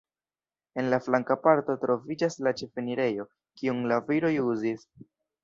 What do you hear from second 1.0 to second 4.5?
flanka parto troviĝas la ĉefenirejo, kiun la viroj